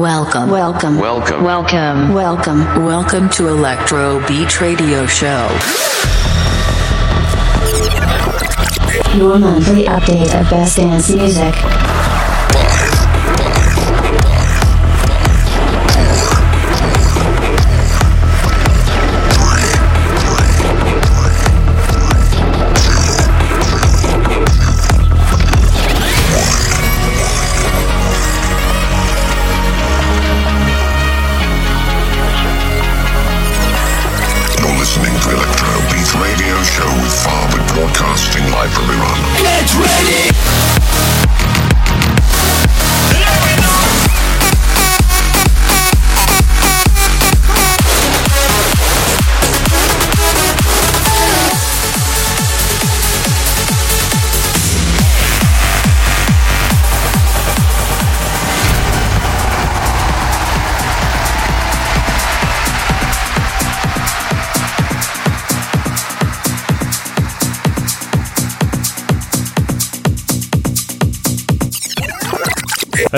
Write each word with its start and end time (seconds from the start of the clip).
Welcome. 0.00 0.48
Welcome. 0.48 0.96
Welcome. 0.96 1.44
Welcome. 1.44 2.14
Welcome. 2.14 2.84
Welcome 2.86 3.28
to 3.36 3.48
Electro 3.48 4.26
Beat 4.26 4.58
Radio 4.58 5.04
Show. 5.04 5.46
Your 9.14 9.38
monthly 9.38 9.84
update 9.84 10.40
of 10.40 10.48
best 10.48 10.78
dance 10.78 11.10
music. 11.10 11.89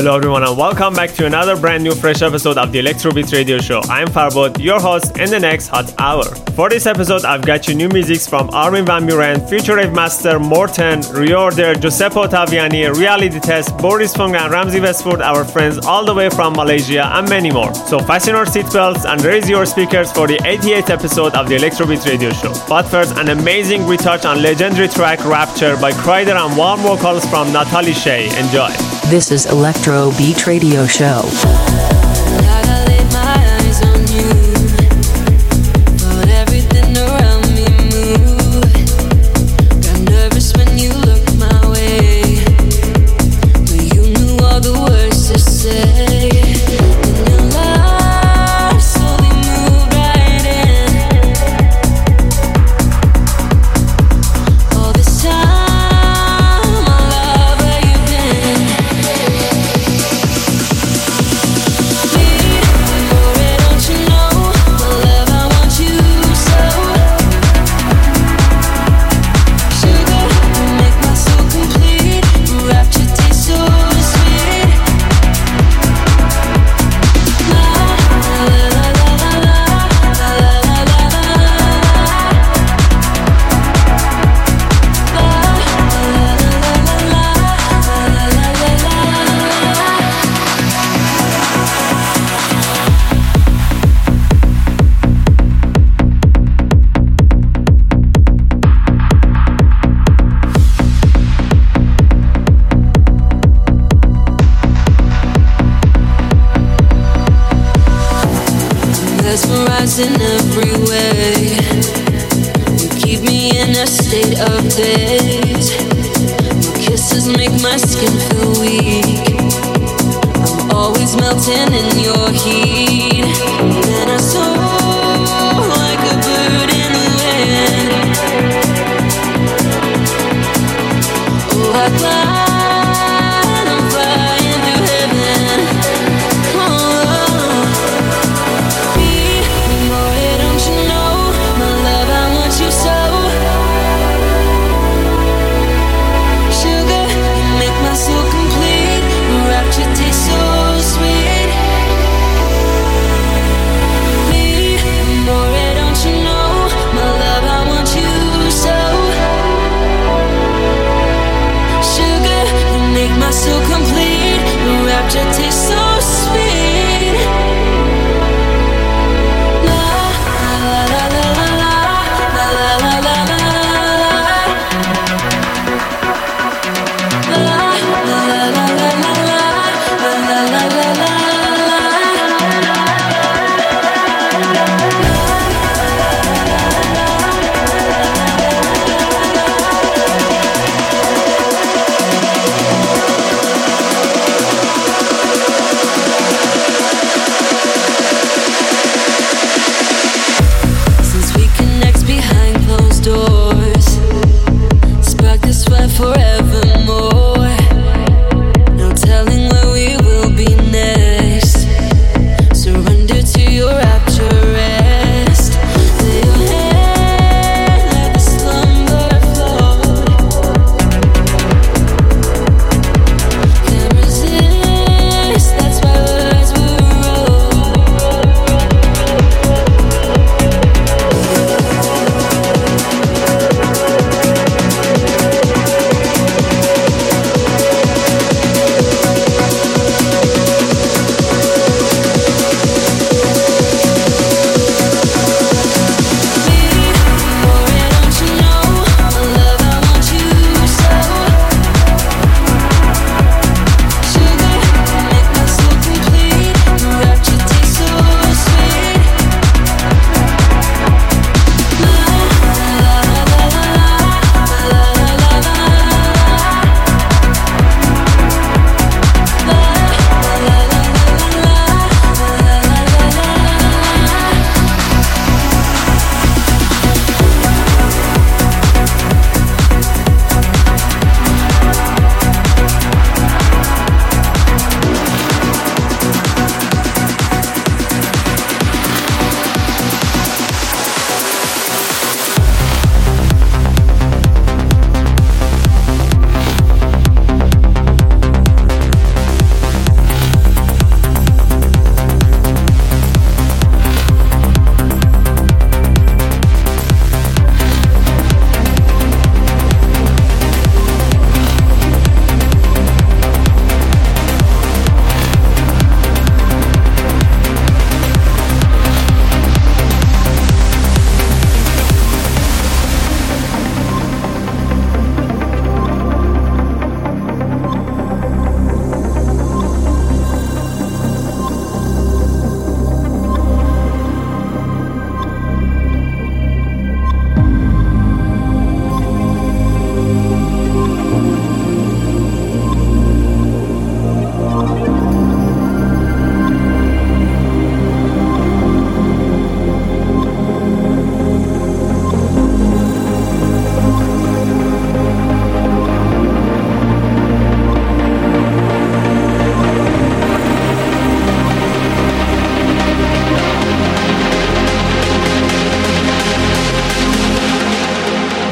Hello 0.03 0.17
everyone 0.17 0.42
and 0.42 0.58
welcome 0.58 0.95
back 0.95 1.12
to 1.12 1.27
another 1.27 1.56
brand 1.56 1.84
new 1.84 1.95
fresh 1.95 2.22
episode 2.22 2.58
of 2.58 2.72
the 2.72 2.81
Electrobeat 2.81 3.33
Radio 3.33 3.58
Show. 3.58 3.81
I'm 3.84 4.09
Farbod, 4.09 4.61
your 4.61 4.81
host 4.81 5.17
in 5.17 5.31
the 5.31 5.39
next 5.39 5.69
hot 5.69 5.94
hour. 5.97 6.25
For 6.55 6.69
this 6.69 6.84
episode, 6.84 7.25
I've 7.25 7.41
got 7.47 7.67
you 7.67 7.75
new 7.75 7.89
musics 7.89 8.27
from 8.27 8.50
Armin 8.50 8.84
van 8.84 9.06
Buuren, 9.06 9.48
Future 9.48 9.77
Rave 9.77 9.95
Master, 9.95 10.39
Morten, 10.39 11.00
Reorder, 11.00 11.81
Giuseppe 11.81 12.17
Ottaviani, 12.17 12.94
Reality 12.94 13.41
Test, 13.41 13.77
Boris 13.78 14.12
Foong 14.14 14.36
and 14.36 14.53
Ramsey 14.53 14.78
Westwood, 14.78 15.22
our 15.22 15.44
friends 15.44 15.78
all 15.86 16.05
the 16.05 16.12
way 16.12 16.28
from 16.28 16.53
Malaysia 16.53 17.06
and 17.06 17.27
many 17.27 17.50
more. 17.50 17.72
So 17.75 17.98
fasten 18.00 18.34
your 18.34 18.44
seatbelts 18.44 19.11
and 19.11 19.25
raise 19.25 19.48
your 19.48 19.64
speakers 19.64 20.12
for 20.12 20.27
the 20.27 20.36
88th 20.41 20.91
episode 20.91 21.34
of 21.34 21.48
the 21.48 21.56
Electrobeat 21.56 22.05
Radio 22.05 22.31
Show. 22.33 22.53
But 22.69 22.83
first, 22.83 23.16
an 23.16 23.31
amazing 23.31 23.87
retouch 23.87 24.27
on 24.27 24.42
legendary 24.42 24.89
track 24.89 25.25
Rapture 25.25 25.78
by 25.78 25.92
Kryder 25.92 26.37
and 26.37 26.55
warm 26.55 26.81
vocals 26.81 27.25
from 27.31 27.50
Natalie 27.50 27.94
Shay. 27.94 28.27
Enjoy. 28.39 28.69
This 29.09 29.33
is 29.33 29.47
Electro 29.47 30.11
Beat 30.19 30.47
Radio 30.47 30.87
Show. 30.87 31.22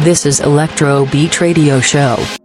This 0.01 0.25
is 0.25 0.41
Electro 0.41 1.05
Beat 1.05 1.43
Radio 1.43 1.79
Show. 1.79 2.40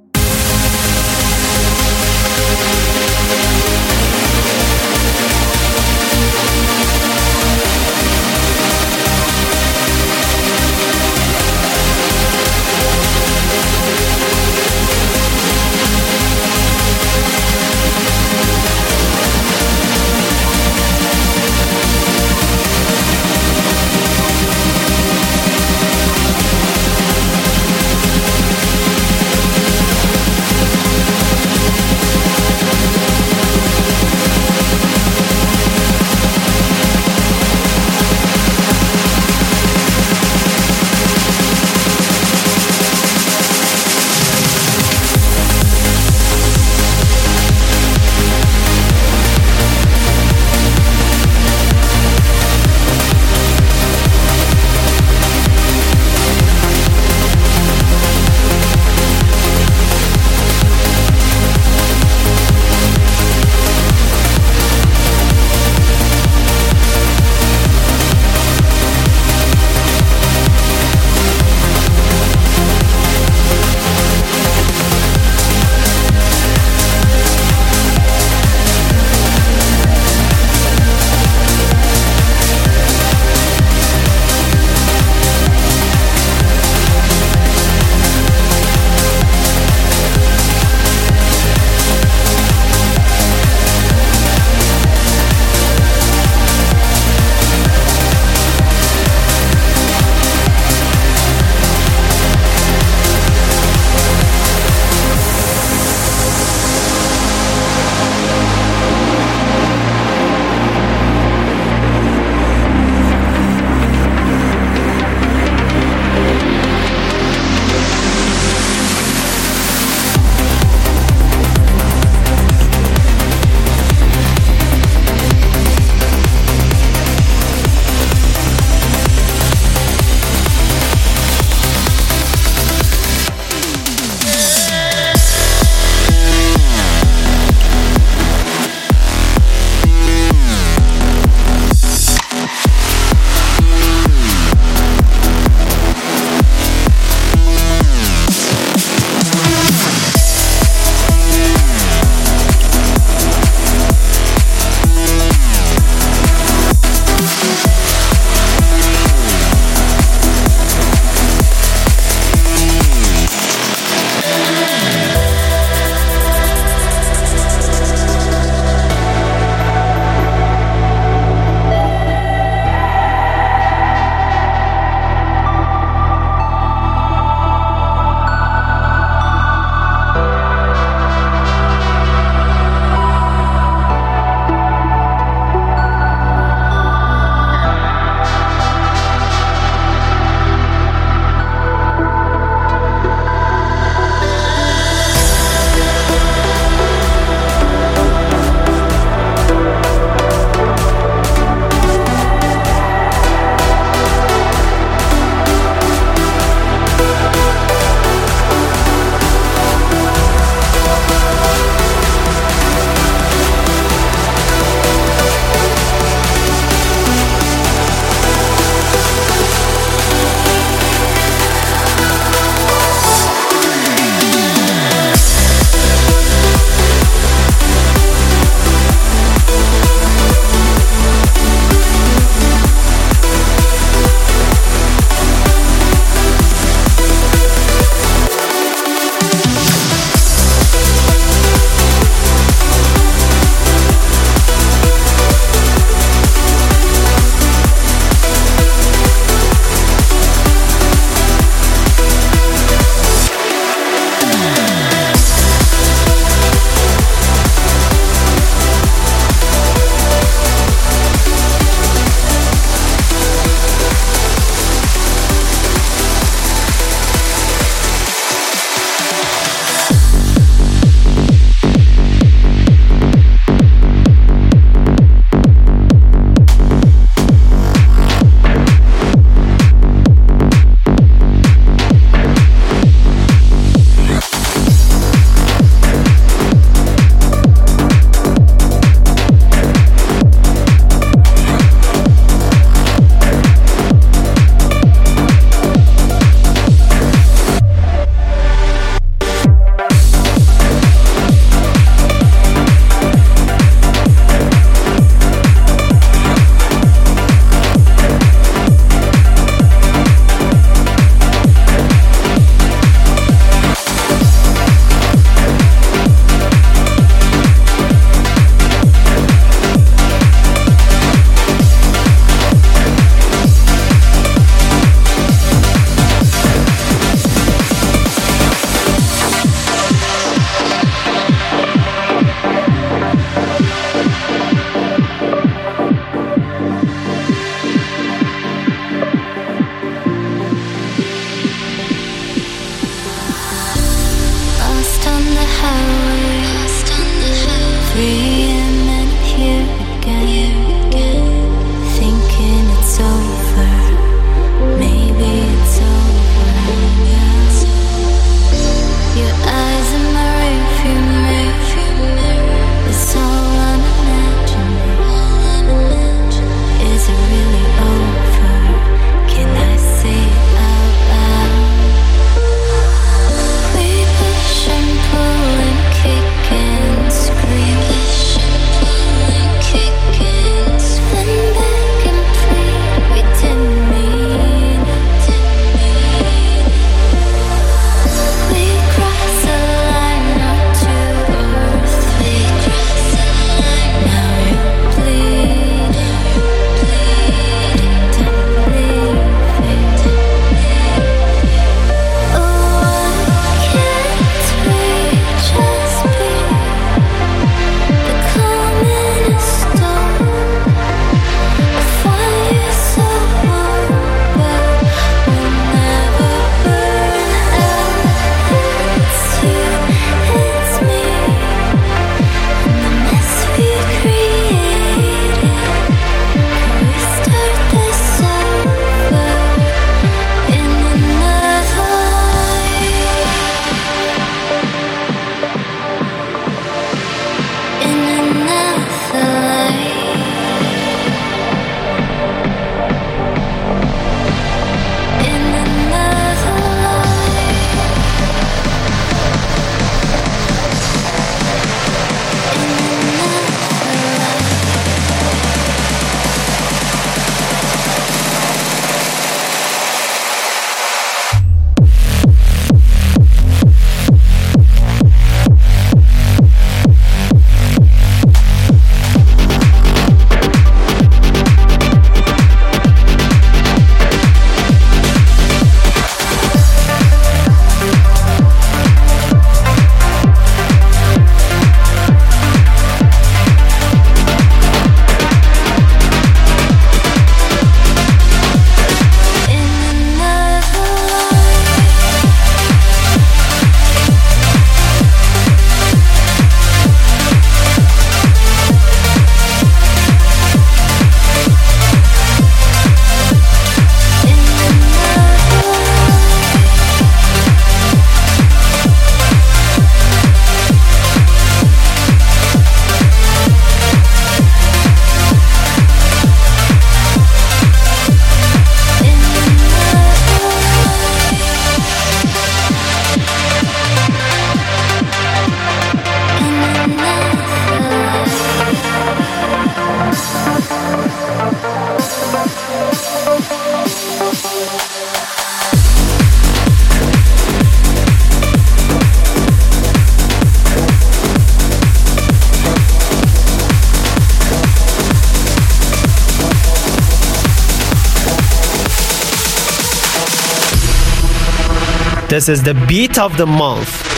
This 552.35 552.49
is 552.49 552.61
the 552.61 552.73
beat 552.73 553.17
of 553.17 553.37
the 553.37 553.45
month. 553.45 554.14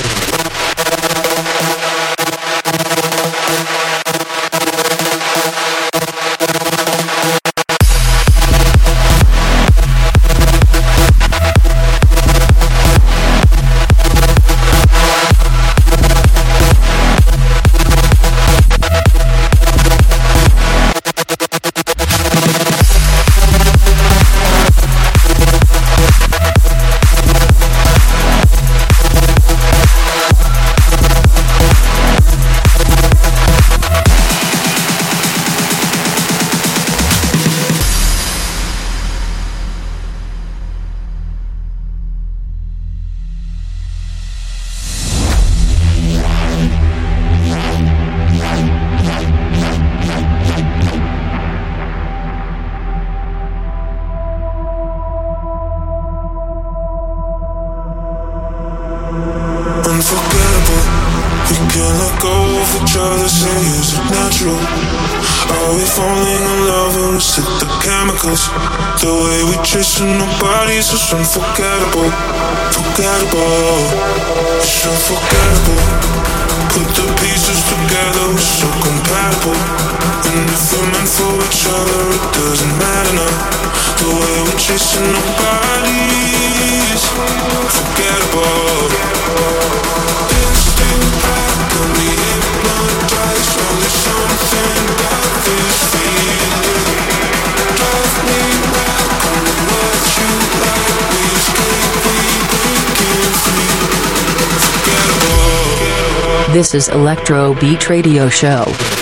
This 106.57 106.73
is 106.73 106.89
Electro 106.89 107.53
Beat 107.53 107.87
Radio 107.87 108.29
Show. 108.29 108.96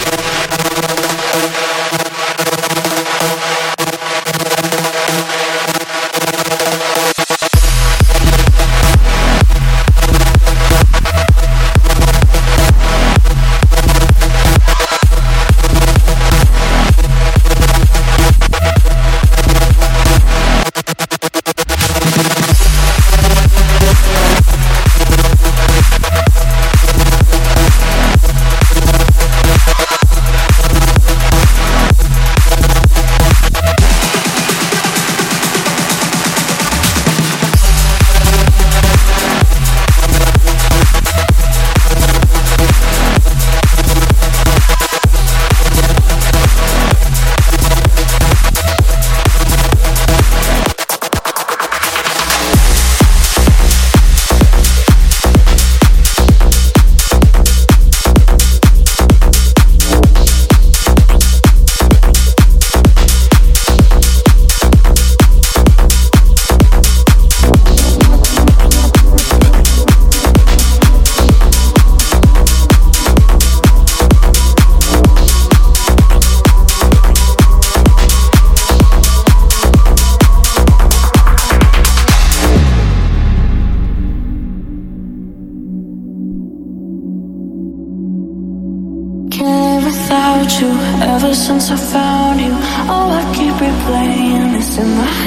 Broken 94.75 94.97
heart 94.97 95.25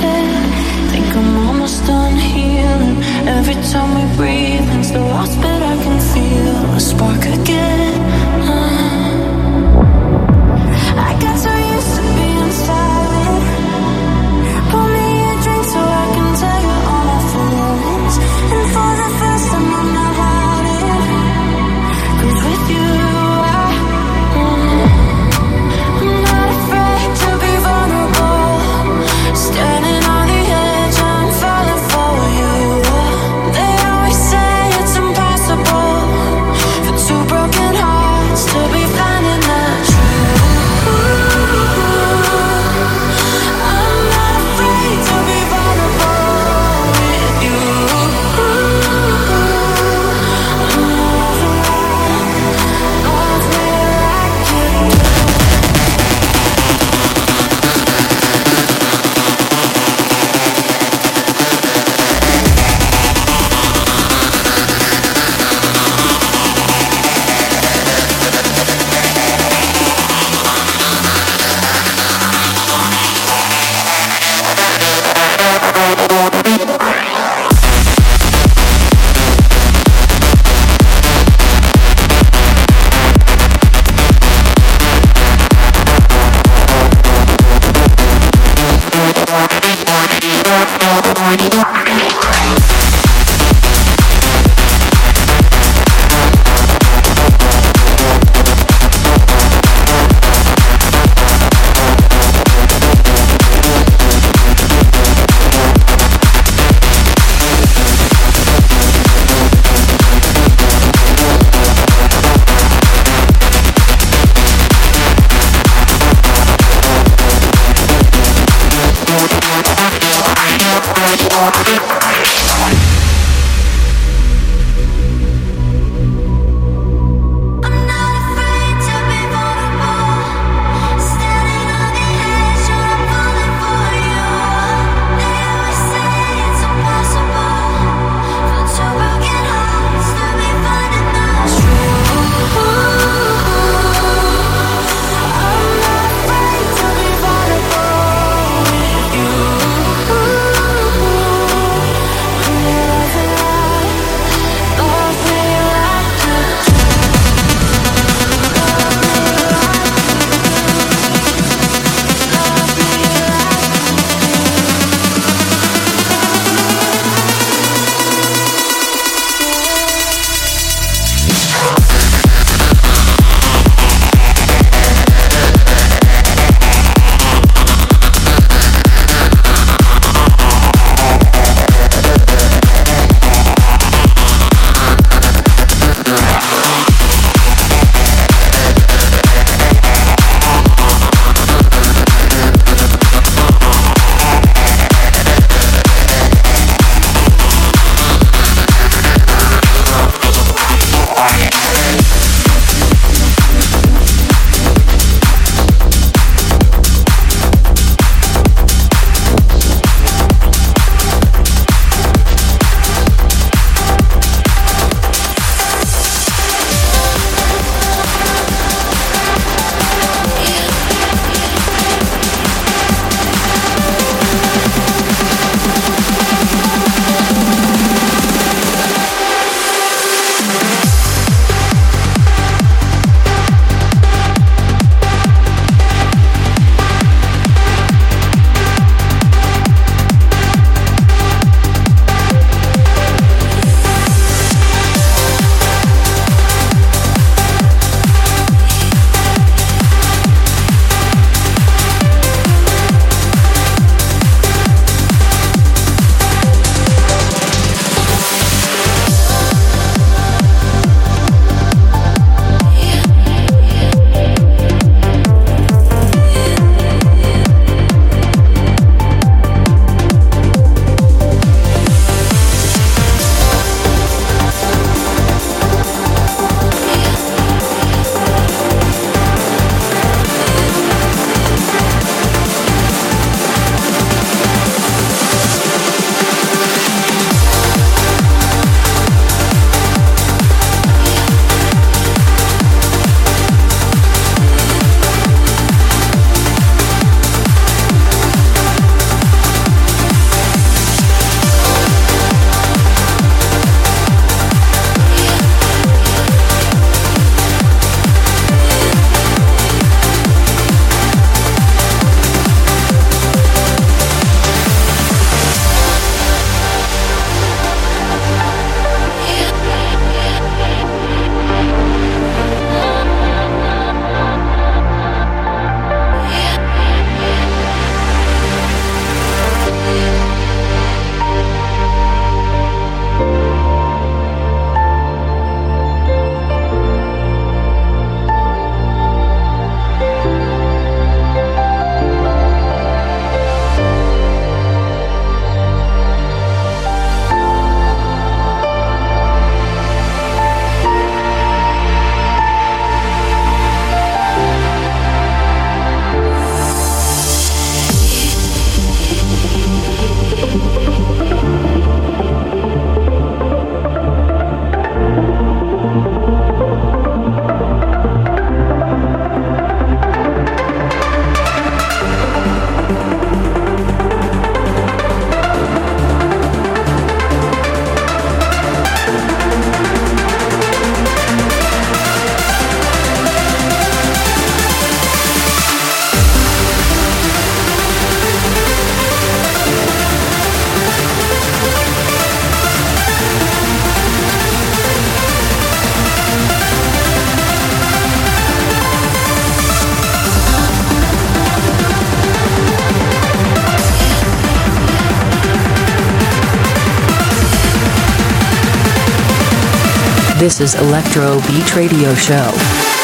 This 410.59 410.75
Electro 410.75 411.41
Beat 411.43 411.77
Radio 411.77 412.13
Show. 412.17 412.98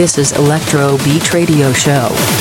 This 0.00 0.16
is 0.16 0.32
Electro 0.32 0.96
Beat 1.04 1.34
Radio 1.34 1.74
Show. 1.74 2.39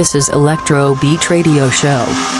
This 0.00 0.14
is 0.14 0.28
Electro 0.30 0.94
Beat 0.94 1.28
Radio 1.28 1.68
Show. 1.68 2.39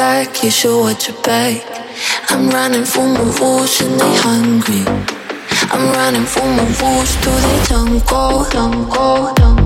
You 0.00 0.50
show 0.50 0.80
what 0.80 1.06
you 1.06 1.14
beg. 1.22 1.62
I'm 2.30 2.48
running 2.48 2.86
for 2.86 3.06
my 3.06 3.20
wolves 3.38 3.82
and 3.82 4.00
they 4.00 4.16
hungry. 4.24 4.82
I'm 5.70 5.92
running 5.92 6.24
for 6.24 6.40
my 6.40 6.64
wolves 6.80 7.14
to 7.16 7.28
the 7.28 7.66
jungle, 7.68 8.46
jungle, 8.50 9.34
jungle. 9.34 9.59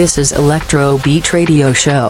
This 0.00 0.16
is 0.16 0.32
Electro 0.32 0.96
Beat 0.96 1.30
Radio 1.34 1.74
Show. 1.74 2.08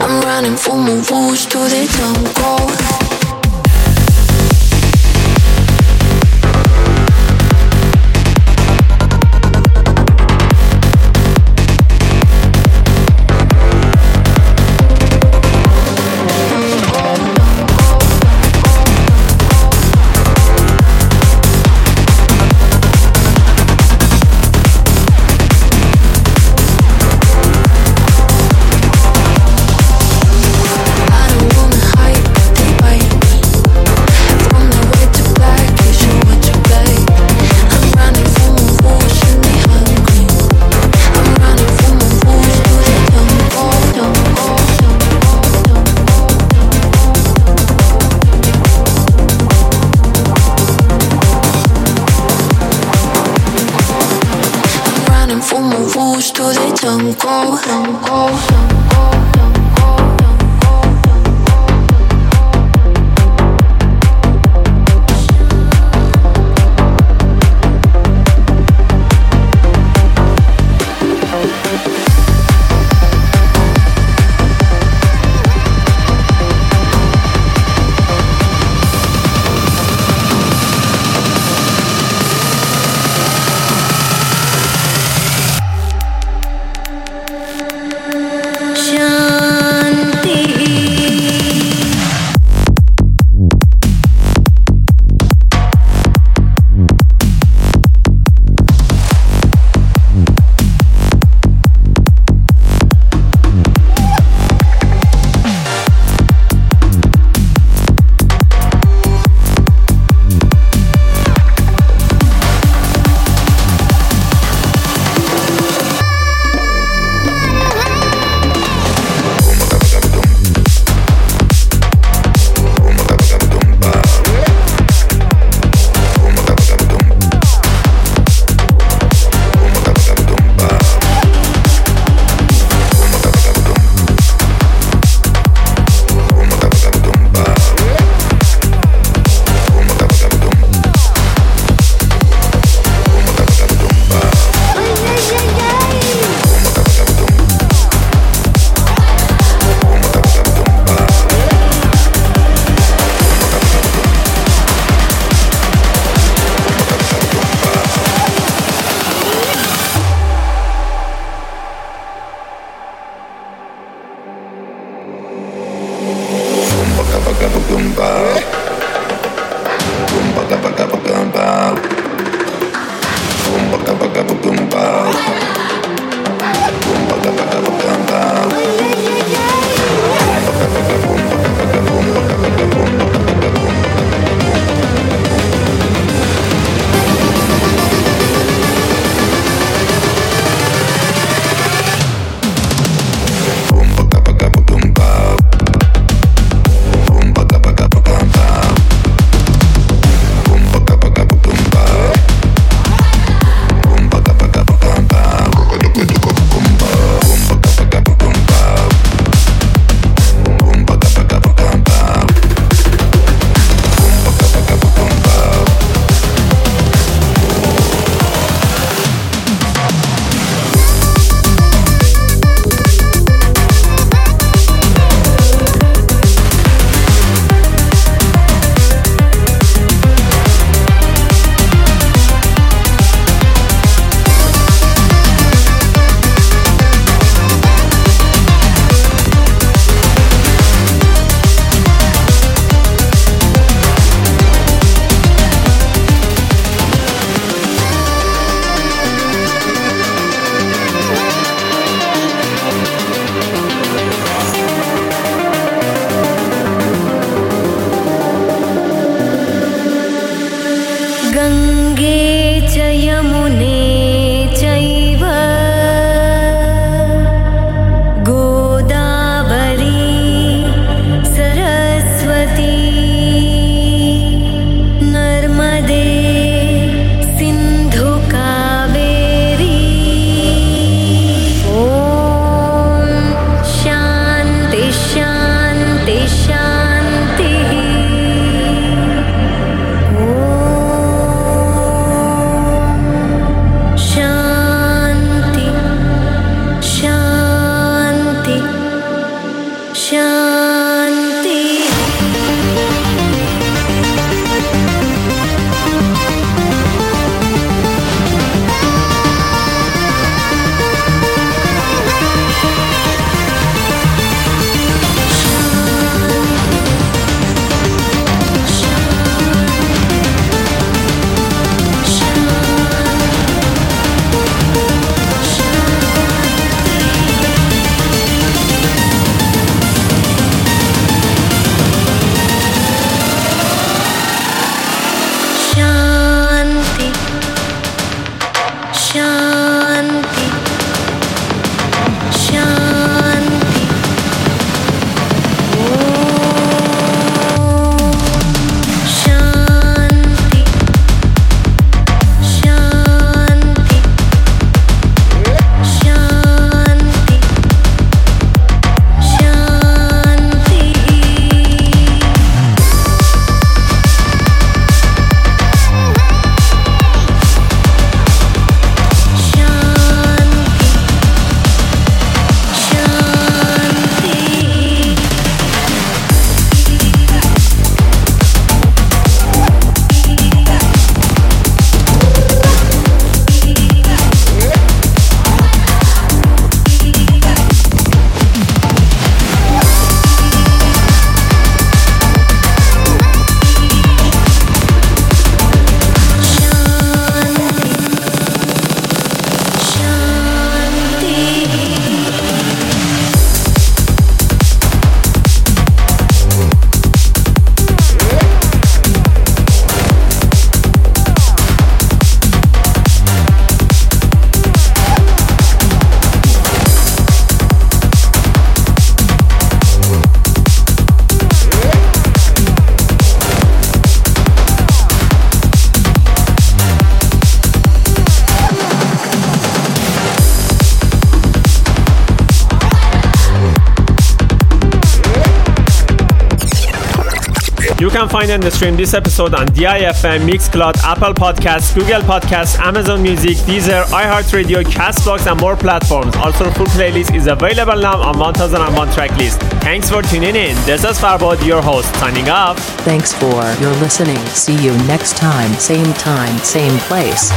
Find 438.31 438.51
and 438.51 438.73
stream 438.73 438.97
this 438.97 439.13
episode 439.13 439.55
on 439.55 439.67
DIFM, 439.69 440.49
Mixcloud, 440.49 440.97
Apple 441.03 441.35
Podcasts, 441.35 441.93
Google 441.95 442.21
Podcasts, 442.21 442.79
Amazon 442.79 443.23
Music, 443.23 443.57
Deezer, 443.67 444.05
iHeartRadio, 444.05 444.85
Castbox, 444.85 445.51
and 445.51 445.61
more 445.61 445.77
platforms. 445.77 446.37
Also, 446.37 446.71
full 446.71 446.87
playlist 446.87 447.35
is 447.35 447.49
available 447.49 448.01
now 448.01 448.21
on 448.21 448.39
1001 448.39 449.11
track 449.13 449.37
list. 449.37 449.61
Thanks 449.83 450.09
for 450.09 450.23
tuning 450.23 450.55
in. 450.55 450.77
This 450.87 451.03
is 451.03 451.19
Farbod, 451.19 451.67
your 451.67 451.83
host, 451.83 452.15
signing 452.17 452.49
off. 452.49 452.79
Thanks 453.01 453.35
for 453.35 453.63
your 453.83 453.95
listening. 453.97 454.45
See 454.49 454.77
you 454.77 454.93
next 455.09 455.37
time, 455.37 455.73
same 455.75 456.13
time, 456.15 456.57
same 456.59 456.97
place. 457.01 457.51